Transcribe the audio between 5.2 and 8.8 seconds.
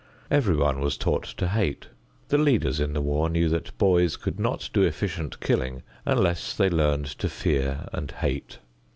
killing unless they learned to fear and hate.